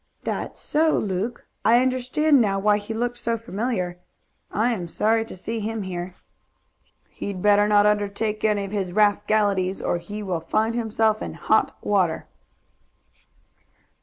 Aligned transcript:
"That's 0.23 0.57
so, 0.57 0.97
Luke. 0.97 1.45
I 1.63 1.79
understand 1.79 2.41
now 2.41 2.57
why 2.57 2.79
he 2.79 2.91
looked 2.91 3.19
so 3.19 3.37
familiar. 3.37 3.99
I 4.49 4.73
am 4.73 4.87
sorry 4.87 5.23
to 5.25 5.37
see 5.37 5.59
him 5.59 5.83
here." 5.83 6.15
"He'd 7.11 7.39
better 7.43 7.67
not 7.67 7.85
undertake 7.85 8.43
any 8.43 8.65
of 8.65 8.71
his 8.71 8.93
rascalities 8.93 9.79
or 9.79 9.97
he 9.99 10.23
will 10.23 10.39
find 10.41 10.73
himself 10.73 11.21
in 11.21 11.35
hot 11.35 11.77
water." 11.83 12.25